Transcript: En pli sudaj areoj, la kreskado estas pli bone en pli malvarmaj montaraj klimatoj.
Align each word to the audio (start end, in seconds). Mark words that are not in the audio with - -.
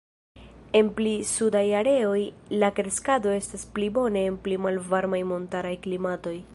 En 0.79 0.87
pli 0.99 1.11
sudaj 1.31 1.61
areoj, 1.81 2.23
la 2.63 2.71
kreskado 2.79 3.35
estas 3.43 3.67
pli 3.77 3.91
bone 4.01 4.27
en 4.31 4.41
pli 4.47 4.61
malvarmaj 4.69 5.25
montaraj 5.35 5.77
klimatoj. 5.87 6.39